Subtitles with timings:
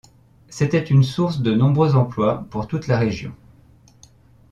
[0.49, 3.35] C'était une source de nombreux emplois pour toute la région.